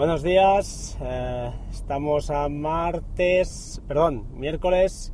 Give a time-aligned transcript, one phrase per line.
[0.00, 5.12] Buenos días, eh, estamos a martes, perdón, miércoles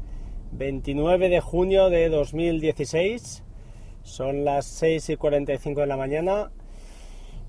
[0.52, 3.42] 29 de junio de 2016,
[4.04, 6.52] son las 6 y 45 de la mañana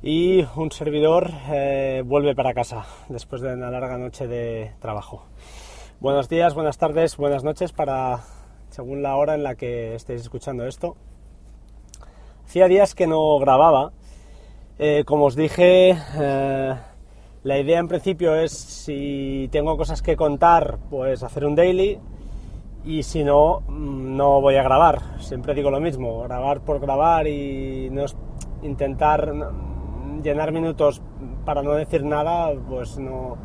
[0.02, 5.28] y un servidor eh, vuelve para casa después de una larga noche de trabajo.
[6.00, 8.22] Buenos días, buenas tardes, buenas noches para
[8.72, 10.98] según la hora en la que estéis escuchando esto.
[12.48, 13.92] Hacía días que no grababa,
[14.80, 15.96] eh, como os dije,
[17.48, 21.98] la idea en principio es si tengo cosas que contar, pues hacer un daily
[22.84, 25.00] y si no, mm, no voy a grabar.
[25.20, 28.04] Siempre digo lo mismo, grabar por grabar y no
[28.64, 29.34] intentar
[30.22, 31.02] llenar minutos
[31.46, 33.38] para no decir nada, pues no,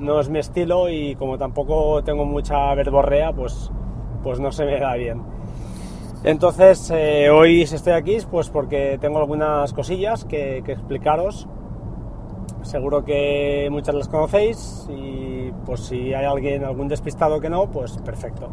[0.00, 3.70] no es mi estilo y como tampoco tengo mucha verborrea, pues,
[4.24, 5.22] pues no se me da bien.
[6.24, 11.48] Entonces, eh, hoy estoy aquí pues porque tengo algunas cosillas que, explicaros.
[12.72, 17.98] Seguro que muchas las conocéis y pues si hay alguien, algún despistado que no, pues
[17.98, 18.48] perfecto.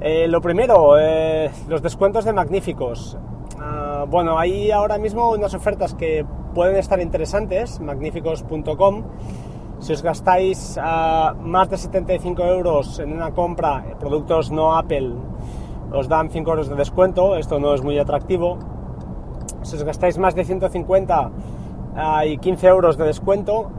[0.00, 3.16] Eh, lo primero, eh, los descuentos de magníficos.
[3.60, 9.04] Ah, bueno, hay ahora mismo unas ofertas que pueden estar interesantes, magníficos.com.
[9.78, 15.12] Si os gastáis ah, más de 75 euros en una compra, productos no Apple,
[15.92, 18.58] os dan 5 euros de descuento, esto no es muy atractivo.
[19.62, 21.30] Si os gastáis más de 150
[21.96, 23.70] hay 15 euros de descuento.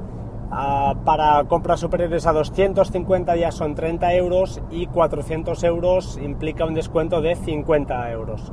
[0.50, 6.74] Ah, para compras superiores a 250 ya son 30 euros y 400 euros implica un
[6.74, 8.52] descuento de 50 euros.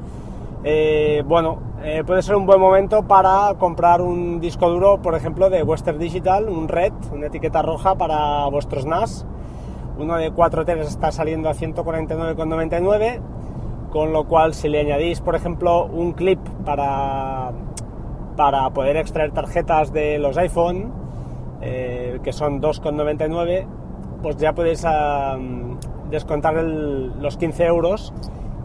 [0.65, 5.51] Eh, bueno, eh, puede ser un buen momento para comprar un disco duro, por ejemplo,
[5.51, 9.27] de Western Digital, un Red, una etiqueta roja para vuestros NAS.
[9.99, 13.21] Uno de 4 teras está saliendo a 149,99
[13.95, 17.53] con lo cual si le añadís, por ejemplo, un clip para,
[18.37, 20.93] para poder extraer tarjetas de los iPhone,
[21.61, 23.67] eh, que son 2,99,
[24.23, 24.85] pues ya podéis
[26.11, 28.13] descontar los 15 euros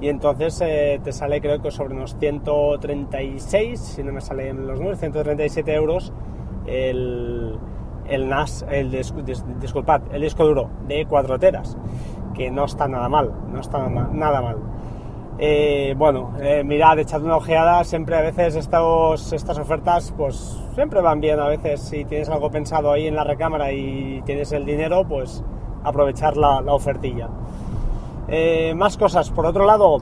[0.02, 4.80] y entonces eh, te sale creo que sobre unos 136, si no me salen los
[4.80, 6.14] números, 137 euros
[6.66, 7.60] el,
[8.08, 11.78] NAS, el, disculpad, el disco duro de 4 teras,
[12.34, 14.58] que no está nada mal, no está nada mal.
[15.42, 21.22] Eh, bueno, eh, mirad, echad una ojeada, siempre a veces estas ofertas pues siempre van
[21.22, 25.08] bien, a veces si tienes algo pensado ahí en la recámara y tienes el dinero,
[25.08, 25.42] pues
[25.86, 27.30] aprovechar la, ofertilla.
[28.28, 30.00] Eh, más cosas, por otro lado,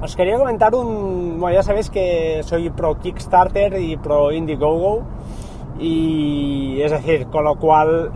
[0.00, 1.38] os quería comentar un...
[1.38, 5.02] Bueno, ya sabéis que soy pro Kickstarter y pro Indiegogo.
[5.78, 8.12] Y es decir, con lo cual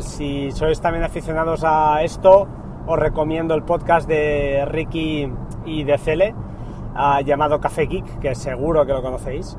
[0.00, 2.48] si sois también aficionados a esto,
[2.86, 5.30] os recomiendo el podcast de Ricky
[5.64, 6.34] y de Cele,
[6.94, 9.56] ah, llamado Café Geek, que seguro que lo conocéis.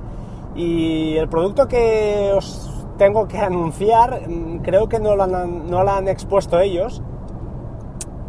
[0.56, 5.84] Y el producto que os tengo que anunciar, mm, creo que no lo han, no
[5.84, 7.02] lo han expuesto ellos.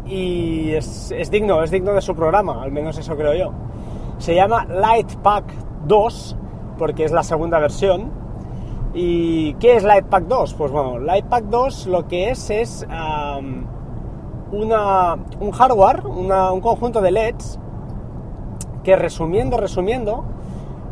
[0.05, 3.51] Y es, es, digno, es digno de su programa, al menos eso creo yo.
[4.17, 5.45] Se llama Lightpack
[5.85, 6.37] 2,
[6.77, 8.11] porque es la segunda versión.
[8.93, 10.53] ¿Y qué es Lightpack 2?
[10.53, 12.87] Pues bueno, Lightpack 2 lo que es es
[14.61, 17.59] un hardware, un conjunto de LEDs
[18.83, 20.23] que resumiendo, resumiendo,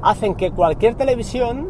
[0.02, 1.70] hacen que cualquier televisión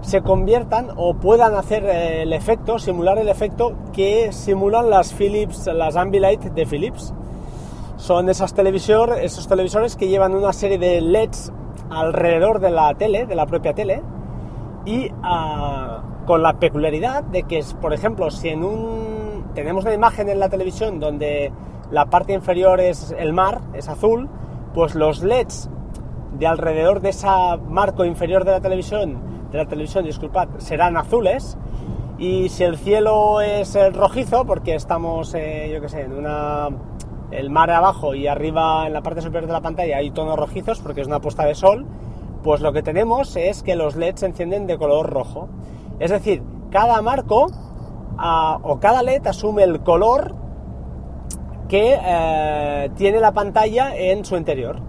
[0.00, 5.66] se conviertan o puedan hacer eh, el efecto, simular el efecto que simulan las Philips,
[5.66, 7.12] las Ambilight de Philips.
[7.96, 11.52] Son esas televisor, esos televisores que llevan una serie de LEDs
[11.90, 14.02] alrededor de la tele, de la propia tele,
[14.84, 19.17] y ah, con la peculiaridad de que, por ejemplo, si en un
[19.54, 21.52] tenemos una imagen en la televisión donde
[21.90, 24.28] la parte inferior es el mar, es azul,
[24.74, 25.70] pues los LEDs
[26.38, 27.26] de alrededor de ese
[27.68, 29.18] marco inferior de la televisión,
[29.50, 31.56] de la televisión, disculpad, serán azules.
[32.18, 36.68] Y si el cielo es rojizo, porque estamos, eh, yo qué sé, en una,
[37.30, 40.80] el mar abajo y arriba en la parte superior de la pantalla hay tonos rojizos
[40.80, 41.86] porque es una puesta de sol,
[42.42, 45.48] pues lo que tenemos es que los LEDs se encienden de color rojo.
[45.98, 47.48] Es decir, cada marco
[48.18, 50.34] o cada LED asume el color
[51.68, 54.80] que eh, tiene la pantalla en su interior.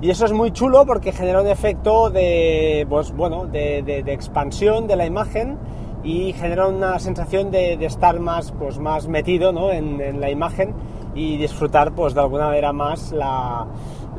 [0.00, 4.96] Y eso es muy chulo porque genera un efecto de, pues, bueno, de, expansión de
[4.96, 5.58] la imagen
[6.02, 10.74] y genera una sensación de, estar más, pues, más metido en, la imagen
[11.14, 13.66] y disfrutar pues, de alguna manera más la,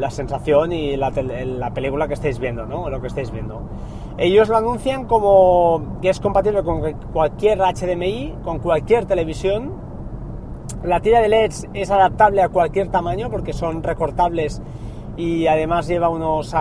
[0.09, 2.89] sensación y la, la, película que estáis viendo, ¿no?
[2.89, 3.61] lo que estáis viendo.
[4.17, 6.81] Ellos lo anuncian como que es compatible con
[7.13, 9.73] cualquier HDMI, con cualquier televisión.
[10.83, 14.59] La tira de LEDs es adaptable a cualquier tamaño porque son recortables
[15.17, 16.55] y además lleva unos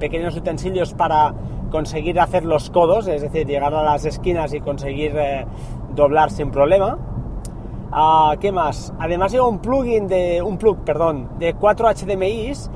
[0.00, 1.32] pequeños utensilios para
[1.70, 5.46] conseguir hacer los codos, es decir, llegar a las esquinas y conseguir eh,
[5.94, 6.98] doblar sin problema.
[7.92, 8.92] Ah, ¿Qué más?
[8.98, 12.70] Además lleva un plugin de un plug, perdón, de 4 HDMIs,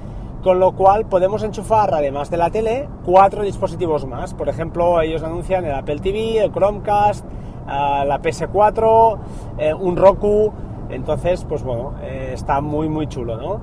[0.44, 4.34] con lo cual podemos enchufar, además de la tele, cuatro dispositivos más.
[4.34, 7.24] Por ejemplo, ellos anuncian el Apple TV, el Chromecast,
[7.66, 9.18] ah, la PS4,
[9.56, 10.52] eh, un Roku.
[10.90, 13.60] Entonces, pues bueno, eh, está muy muy chulo, ¿no?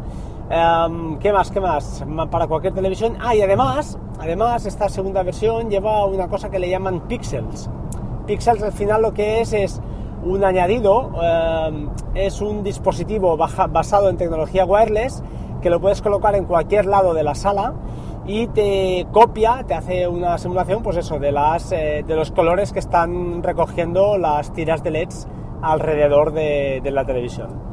[0.50, 1.52] Em, ¿Qué más?
[1.52, 2.04] ¿Qué más?
[2.32, 3.16] Para cualquier televisión.
[3.22, 7.70] Ah, y además, además esta segunda versión lleva una cosa que le llaman pixels.
[8.26, 9.80] Pixels al final lo que es es
[10.26, 15.22] un añadido, em, es un dispositivo basado en tecnología wireless
[15.62, 17.74] que lo puedes colocar en cualquier lado de la sala
[18.26, 22.72] y te copia, te hace una simulación, pues eso, de, las, eh, de los colores
[22.72, 25.28] que están recogiendo las tiras de LEDs
[25.62, 27.72] alrededor de la televisión.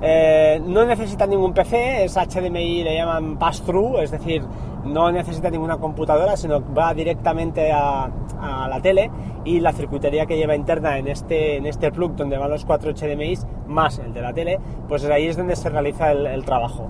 [0.00, 4.42] Eh, no necesita ningún PC, es HDMI, le llaman pass-through, es decir,
[4.86, 8.10] no necesita ninguna computadora, sino va directamente a,
[8.68, 9.10] la tele
[9.44, 12.92] y la circuitería que lleva interna en este, en este plug donde van los cuatro
[12.92, 16.88] HDMI más el de la tele, pues ahí es donde se realiza el, trabajo.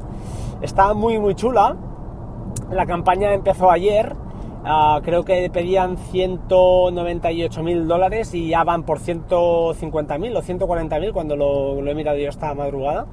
[0.61, 1.77] Está muy muy chula,
[2.71, 4.17] la campaña empezó ayer
[4.69, 10.99] Ah, creo que pedían 198 mil dólares y ya van por 150 mil o 140
[10.99, 13.07] mil cuando lo, he mirado yo esta madrugada.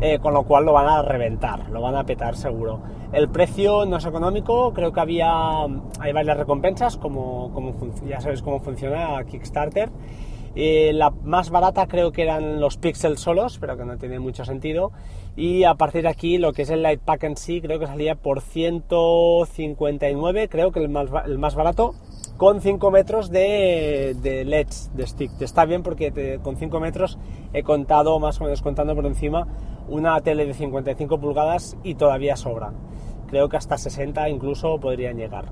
[0.00, 2.80] Eh, con lo cual lo van a reventar, lo van a petar seguro.
[3.12, 5.62] El precio no es económico, creo que había
[6.00, 7.72] hay varias recompensas, como, como
[8.06, 9.90] ya sabéis cómo funciona Kickstarter.
[10.56, 14.44] Eh, la más barata creo que eran los píxeles solos, pero que no tiene mucho
[14.44, 14.92] sentido.
[15.36, 17.86] Y a partir de aquí, lo que es el Light Pack en sí, creo que
[17.86, 21.94] salía por 159, creo que el más, el más barato,
[22.36, 25.40] con 5 metros de, de, LEDs, de stick.
[25.40, 27.18] Está bien porque con 5 metros
[27.52, 29.46] he contado, más o menos contando por encima,
[29.88, 32.72] una tele de 55 pulgadas y todavía sobra.
[33.28, 35.46] Creo que hasta 60 incluso podrían llegar.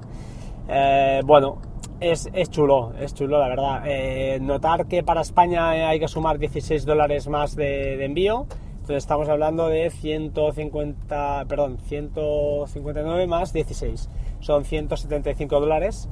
[0.69, 1.59] Eh, bueno,
[2.01, 3.83] es, chulo, es chulo, la verdad.
[3.87, 8.47] Eh, notar que para España hay que sumar 16 dólares más de, envío.
[8.73, 14.09] Entonces estamos hablando de 150, perdón, 159 más 16.
[14.41, 16.09] Son 175 dólares.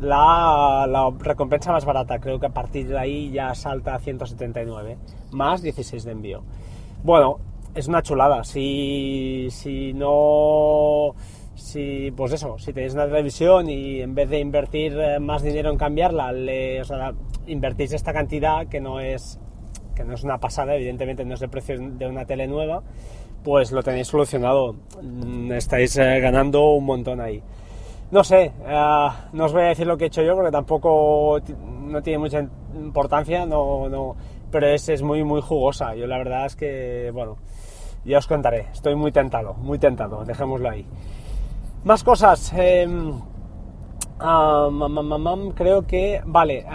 [0.00, 4.96] La, recompensa más barata, creo que a partir de ahí ya salta a 179,
[5.32, 6.42] más 16 de envío.
[7.02, 7.38] Bueno,
[7.74, 8.44] es una chulada.
[8.44, 11.14] Si, si no
[11.54, 15.70] si, pues eso, si tenéis una televisión y en vez de invertir eh, más dinero
[15.70, 16.82] en cambiarla, le,
[17.46, 19.38] invertís esta cantidad que no es
[19.94, 22.82] que no es una pasada, evidentemente no es el precio de una tele nueva,
[23.44, 24.74] pues lo tenéis solucionado.
[25.02, 27.42] Mm, estáis eh, ganando un montón ahí.
[28.10, 31.38] No sé, eh, no os voy a decir lo que he hecho yo porque tampoco
[31.82, 32.40] no tiene mucha
[32.74, 34.16] importancia, no, no,
[34.50, 35.94] pero es, es muy, muy jugosa.
[35.94, 37.36] Yo la verdad es que, bueno,
[38.04, 38.66] ya os contaré.
[38.72, 40.86] Estoy muy tentado, muy tentado, dejémoslo ahí.
[41.84, 42.52] Más cosas.
[42.56, 43.20] Em,
[45.54, 46.20] creo que.
[46.24, 46.66] Vale.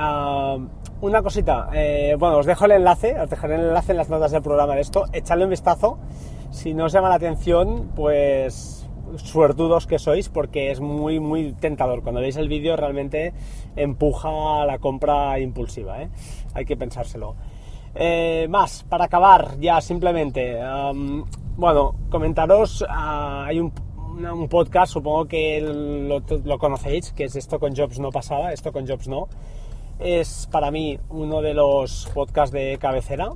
[1.02, 1.70] una cosita.
[1.74, 3.20] Eh, bueno, os dejo el enlace.
[3.20, 5.06] Os dejaré el enlace en las notas del programa de esto.
[5.12, 6.00] Echadle un vistazo.
[6.50, 8.85] Si no os llama la atención, pues
[9.18, 12.04] suertudos que sois porque es muy muy tentador.
[12.04, 13.34] Cuando veis el vídeo realmente
[13.76, 16.02] empuja la compra impulsiva.
[16.02, 16.10] ¿eh?
[16.54, 17.36] Hay que pensárselo.
[17.94, 20.60] Eh, más, para acabar ya simplemente.
[21.58, 22.86] bueno, comentaros.
[22.90, 23.72] Ah, hay un
[24.16, 28.88] un podcast, supongo que lo, conocéis, que es Esto con Jobs no pasaba, Esto con
[28.88, 29.28] Jobs no.
[30.00, 33.32] Es para mí uno de los podcasts de cabecera.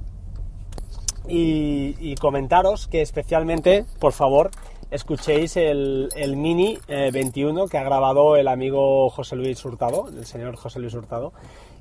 [1.28, 4.50] Y, comentaros que especialmente, por favor,
[4.92, 10.56] escuchéis el, Mini 21 eh, que ha grabado el amigo José Luis Hurtado, el señor
[10.56, 11.34] José Luis Hurtado.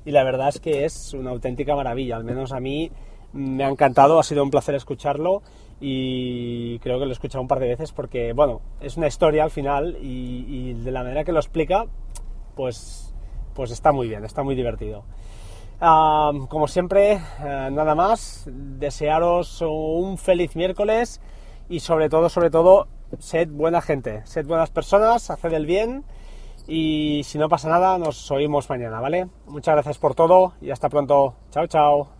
[0.05, 2.91] Y la verdad es que es una auténtica maravilla, al menos a mí
[3.33, 5.41] me ha encantado, ha sido un placer escucharlo
[5.81, 9.43] y creo que lo he escuchado un par de veces porque, bueno, es una historia
[9.43, 11.85] al final y, de la manera que lo explica,
[12.55, 13.13] pues,
[13.53, 15.03] pues está muy bien, está muy divertido.
[15.79, 21.21] como siempre, eh, nada más, desearos un feliz miércoles
[21.69, 22.87] y sobre todo, sobre todo,
[23.19, 26.03] sed buena gente, sed buenas personas, haced el bien
[26.67, 29.27] y si no pasa nada, nos oímos mañana, ¿vale?
[29.47, 31.35] Muchas gracias por todo y hasta pronto.
[31.49, 32.18] Chao, chao.